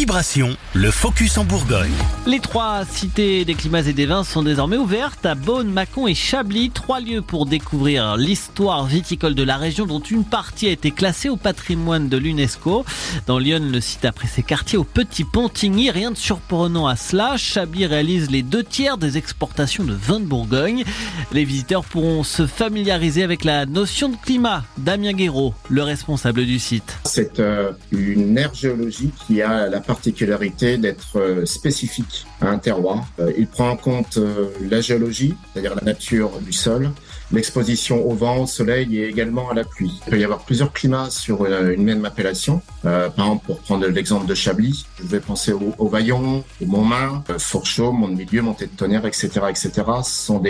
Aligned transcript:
Vibration, 0.00 0.56
le 0.72 0.90
focus 0.90 1.36
en 1.36 1.44
Bourgogne. 1.44 1.92
Les 2.26 2.40
trois 2.40 2.86
cités 2.86 3.44
des 3.44 3.52
climats 3.52 3.82
et 3.82 3.92
des 3.92 4.06
vins 4.06 4.24
sont 4.24 4.42
désormais 4.42 4.78
ouvertes 4.78 5.26
à 5.26 5.34
Beaune, 5.34 5.70
Mâcon 5.70 6.06
et 6.06 6.14
Chablis. 6.14 6.70
Trois 6.70 7.00
lieux 7.00 7.20
pour 7.20 7.44
découvrir 7.44 8.16
l'histoire 8.16 8.86
viticole 8.86 9.34
de 9.34 9.42
la 9.42 9.58
région 9.58 9.84
dont 9.84 10.00
une 10.00 10.24
partie 10.24 10.68
a 10.68 10.70
été 10.70 10.90
classée 10.90 11.28
au 11.28 11.36
patrimoine 11.36 12.08
de 12.08 12.16
l'UNESCO. 12.16 12.86
Dans 13.26 13.38
Lyon, 13.38 13.60
le 13.70 13.78
site 13.82 14.06
après 14.06 14.26
ses 14.26 14.42
quartiers 14.42 14.78
au 14.78 14.84
Petit 14.84 15.24
Pontigny. 15.24 15.90
Rien 15.90 16.12
de 16.12 16.16
surprenant 16.16 16.86
à 16.86 16.96
cela. 16.96 17.36
Chablis 17.36 17.84
réalise 17.84 18.30
les 18.30 18.42
deux 18.42 18.64
tiers 18.64 18.96
des 18.96 19.18
exportations 19.18 19.84
de 19.84 19.92
vins 19.92 20.20
de 20.20 20.24
Bourgogne. 20.24 20.84
Les 21.32 21.44
visiteurs 21.44 21.84
pourront 21.84 22.22
se 22.22 22.46
familiariser 22.46 23.22
avec 23.22 23.44
la 23.44 23.66
notion 23.66 24.08
de 24.08 24.16
climat. 24.16 24.64
Damien 24.78 25.12
Guéraud, 25.12 25.52
le 25.68 25.82
responsable 25.82 26.46
du 26.46 26.58
site. 26.58 26.96
C'est 27.04 27.38
euh, 27.38 27.72
une 27.92 28.38
aire 28.38 28.54
géologique 28.54 29.12
qui 29.26 29.42
a 29.42 29.68
la 29.68 29.82
particularité 29.94 30.78
d'être 30.78 31.18
euh, 31.18 31.44
spécifique 31.44 32.24
à 32.40 32.46
un 32.48 32.58
terroir. 32.58 32.98
Euh, 33.18 33.32
il 33.36 33.48
prend 33.48 33.70
en 33.70 33.76
compte 33.76 34.18
la 34.60 34.80
géologie, 34.80 35.34
c'est-à-dire 35.52 35.74
la 35.74 35.82
nature 35.82 36.30
du 36.40 36.52
sol, 36.52 36.90
l'exposition 37.32 37.96
au 38.08 38.14
vent, 38.14 38.36
au 38.44 38.46
soleil 38.46 38.98
et 38.98 39.08
également 39.08 39.50
à 39.50 39.54
la 39.54 39.64
pluie. 39.64 40.00
Il 40.06 40.10
peut 40.10 40.20
y 40.20 40.24
avoir 40.24 40.40
plusieurs 40.44 40.72
climats 40.72 41.10
sur 41.10 41.36
une 41.46 41.82
même 41.82 42.04
appellation. 42.04 42.62
par 42.82 43.10
exemple, 43.26 43.46
pour 43.46 43.58
prendre 43.60 43.86
l'exemple 43.86 44.26
de 44.26 44.34
Chablis, 44.34 44.86
je 45.02 45.08
vais 45.08 45.20
penser 45.20 45.52
au, 45.52 45.74
au 45.78 45.88
Vaillon, 45.88 46.44
au 46.62 46.66
Montmain, 46.66 47.24
Fourchaux, 47.38 47.92
Mont-de-Milieu, 47.92 48.42
Montée 48.42 48.66
de 48.66 48.76
Tonnerre, 48.76 49.06
etc., 49.06 49.28
etc. 49.48 49.70
Ce 50.04 50.26
sont 50.26 50.42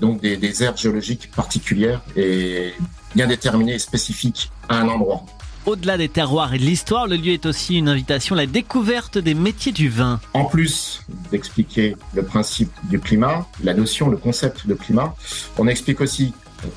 donc 0.00 0.20
des, 0.20 0.36
des 0.36 0.62
aires 0.62 0.76
géologiques 0.76 1.30
particulières 1.30 2.00
et 2.16 2.72
bien 3.14 3.26
déterminées 3.26 3.74
et 3.74 3.78
spécifiques 3.90 4.50
à 4.68 4.76
un 4.80 4.88
endroit. 4.88 5.24
Au-delà 5.68 5.98
des 5.98 6.08
terroirs 6.08 6.54
et 6.54 6.58
de 6.58 6.62
l'histoire, 6.62 7.06
le 7.06 7.16
lieu 7.16 7.34
est 7.34 7.44
aussi 7.44 7.76
une 7.76 7.90
invitation 7.90 8.34
à 8.34 8.38
la 8.38 8.46
découverte 8.46 9.18
des 9.18 9.34
métiers 9.34 9.70
du 9.70 9.90
vin. 9.90 10.18
En 10.32 10.46
plus 10.46 11.02
d'expliquer 11.30 11.94
le 12.14 12.22
principe 12.22 12.72
du 12.84 12.98
climat, 12.98 13.46
la 13.62 13.74
notion, 13.74 14.08
le 14.08 14.16
concept 14.16 14.66
de 14.66 14.72
climat, 14.72 15.14
on 15.58 15.68
explique 15.68 16.00
aussi 16.00 16.32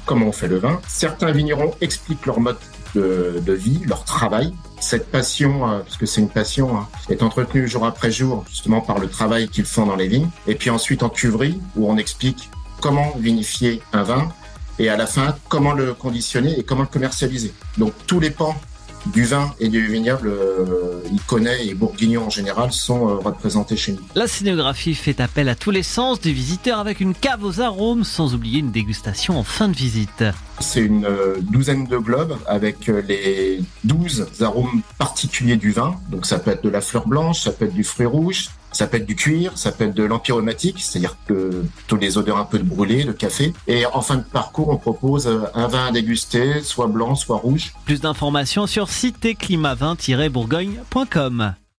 comment 0.05 0.25
on 0.25 0.33
fait 0.33 0.49
le 0.49 0.57
vin. 0.57 0.81
Certains 0.89 1.31
vignerons 1.31 1.73
expliquent 1.79 2.25
leur 2.25 2.41
mode 2.41 2.57
de, 2.93 3.53
vie, 3.53 3.79
leur 3.87 4.03
travail. 4.03 4.53
Cette 4.81 5.09
passion, 5.09 5.69
euh, 5.69 5.79
parce 5.79 5.95
que 5.95 6.05
c'est 6.05 6.19
une 6.19 6.27
passion, 6.27 6.75
hein, 6.75 6.89
est 7.09 7.23
entretenue 7.23 7.69
jour 7.69 7.85
après 7.85 8.11
jour 8.11 8.43
justement 8.49 8.81
par 8.81 8.99
le 8.99 9.07
travail 9.07 9.47
qu'ils 9.47 9.63
font 9.63 9.85
dans 9.85 9.95
les 9.95 10.09
vignes. 10.09 10.27
Et 10.47 10.55
puis 10.55 10.69
ensuite 10.69 11.01
en 11.01 11.07
cuverie, 11.07 11.61
où 11.77 11.89
on 11.89 11.95
explique 11.95 12.49
comment 12.81 13.13
vinifier 13.17 13.81
un 13.93 14.03
vin 14.03 14.33
et 14.79 14.89
à 14.89 14.97
la 14.97 15.07
fin 15.07 15.37
comment 15.47 15.71
le 15.71 15.93
conditionner 15.93 16.59
et 16.59 16.63
comment 16.63 16.81
le 16.81 16.87
commercialiser. 16.87 17.53
Donc 17.77 17.93
tous 18.05 18.19
les 18.19 18.31
pans 18.31 18.57
du 19.07 19.23
vin 19.23 19.53
et 19.59 19.69
du 19.69 19.85
vignoble, 19.87 20.29
euh, 20.29 21.01
Iconais 21.11 21.67
et 21.67 21.73
Bourguignon 21.73 22.25
en 22.25 22.29
général 22.29 22.71
sont 22.71 23.09
euh, 23.09 23.15
représentés 23.15 23.77
chez 23.77 23.93
nous. 23.93 24.01
La 24.15 24.27
scénographie 24.27 24.95
fait 24.95 25.19
appel 25.19 25.49
à 25.49 25.55
tous 25.55 25.71
les 25.71 25.83
sens 25.83 26.21
du 26.21 26.31
visiteur 26.31 26.79
avec 26.79 26.99
une 26.99 27.13
cave 27.13 27.43
aux 27.43 27.61
arômes, 27.61 28.03
sans 28.03 28.35
oublier 28.35 28.59
une 28.59 28.71
dégustation 28.71 29.37
en 29.37 29.43
fin 29.43 29.67
de 29.67 29.75
visite. 29.75 30.23
C'est 30.59 30.81
une 30.81 31.05
euh, 31.05 31.37
douzaine 31.41 31.85
de 31.85 31.97
globes 31.97 32.37
avec 32.45 32.87
les 32.87 33.61
douze 33.83 34.27
arômes 34.41 34.81
particuliers 34.97 35.57
du 35.57 35.71
vin. 35.71 35.95
Donc 36.09 36.25
ça 36.25 36.39
peut 36.39 36.51
être 36.51 36.63
de 36.63 36.69
la 36.69 36.81
fleur 36.81 37.07
blanche, 37.07 37.41
ça 37.41 37.51
peut 37.51 37.65
être 37.65 37.73
du 37.73 37.83
fruit 37.83 38.05
rouge, 38.05 38.49
ça 38.71 38.87
peut 38.87 38.97
être 38.97 39.05
du 39.05 39.15
cuir, 39.15 39.51
ça 39.55 39.71
peut 39.71 39.83
être 39.85 39.93
de 39.93 40.03
l'empyromatique, 40.03 40.77
c'est-à-dire 40.79 41.15
que 41.27 41.63
tous 41.87 41.97
les 41.97 42.17
odeurs 42.17 42.37
un 42.37 42.45
peu 42.45 42.57
de 42.57 42.63
brûlé, 42.63 43.03
de 43.03 43.11
café. 43.11 43.53
Et 43.67 43.85
en 43.85 44.01
fin 44.01 44.15
de 44.15 44.23
parcours, 44.23 44.69
on 44.69 44.77
propose 44.77 45.27
euh, 45.27 45.41
un 45.53 45.67
vin 45.67 45.85
à 45.87 45.91
déguster, 45.91 46.63
soit 46.63 46.87
blanc, 46.87 47.13
soit 47.15 47.37
rouge. 47.37 47.73
Plus 47.85 48.01
d'informations 48.01 48.65
sur 48.67 48.87
citéclimat20-bourgogne.com. 48.87 51.53